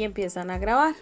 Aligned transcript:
y 0.00 0.04
empiezan 0.04 0.50
a 0.50 0.58
grabar. 0.58 0.94